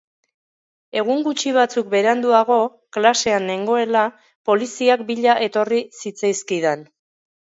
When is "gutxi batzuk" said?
1.27-1.91